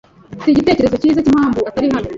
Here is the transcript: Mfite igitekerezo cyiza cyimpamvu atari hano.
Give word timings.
Mfite 0.35 0.49
igitekerezo 0.51 0.95
cyiza 1.01 1.23
cyimpamvu 1.25 1.59
atari 1.69 1.87
hano. 1.95 2.09